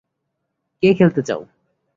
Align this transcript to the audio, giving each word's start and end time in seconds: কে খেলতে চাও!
কে 0.83 0.89
খেলতে 0.93 1.21
চাও! 1.21 1.41